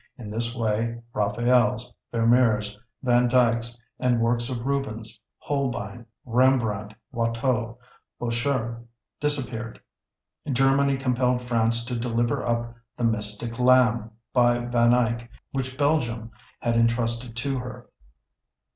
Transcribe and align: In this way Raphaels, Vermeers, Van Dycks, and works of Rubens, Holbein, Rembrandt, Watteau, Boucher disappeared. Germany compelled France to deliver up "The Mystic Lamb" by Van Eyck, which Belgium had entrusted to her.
In 0.17 0.31
this 0.31 0.55
way 0.55 0.99
Raphaels, 1.13 1.93
Vermeers, 2.11 2.79
Van 3.03 3.27
Dycks, 3.27 3.79
and 3.99 4.19
works 4.19 4.49
of 4.49 4.65
Rubens, 4.65 5.21
Holbein, 5.37 6.07
Rembrandt, 6.25 6.95
Watteau, 7.13 7.77
Boucher 8.17 8.81
disappeared. 9.19 9.79
Germany 10.51 10.97
compelled 10.97 11.43
France 11.43 11.85
to 11.85 11.95
deliver 11.95 12.43
up 12.43 12.73
"The 12.97 13.03
Mystic 13.03 13.59
Lamb" 13.59 14.09
by 14.33 14.65
Van 14.65 14.91
Eyck, 14.95 15.29
which 15.51 15.77
Belgium 15.77 16.31
had 16.61 16.77
entrusted 16.77 17.35
to 17.35 17.59
her. 17.59 17.87